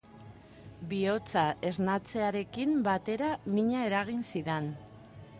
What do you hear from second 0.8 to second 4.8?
Bihotza esnatzearekin batera mina eragin zidan.